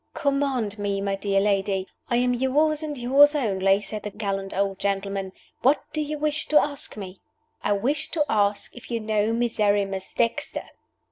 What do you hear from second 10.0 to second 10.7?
Dexter."